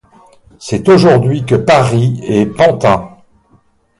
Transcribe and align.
C’est 0.57 0.89
aujourd’hui 0.89 1.45
que 1.45 1.53
Paris 1.53 2.21
est 2.23 2.47
Pantin. 2.47 3.17